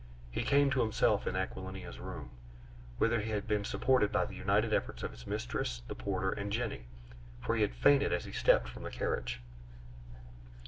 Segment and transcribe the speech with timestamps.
[0.31, 2.31] He came to himself in Aquilina's room,
[2.97, 6.51] whither he had been supported by the united efforts of his mistress, the porter, and
[6.51, 6.87] Jenny;
[7.39, 9.41] for he had fainted as he stepped from the carriage.